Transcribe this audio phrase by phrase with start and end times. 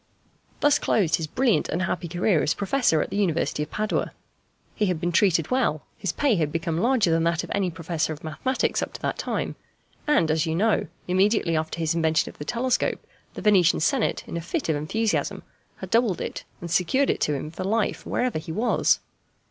[0.61, 4.13] Thus closed his brilliant and happy career as a professor at the University of Padua.
[4.73, 8.11] He had been treated well: his pay had become larger than that of any Professor
[8.11, 9.55] of Mathematics up to that time;
[10.07, 14.37] and, as you know, immediately after his invention of the telescope the Venetian Senate, in
[14.37, 15.43] a fit of enthusiasm,
[15.75, 18.97] had doubled it and secured it to him for life wherever he was.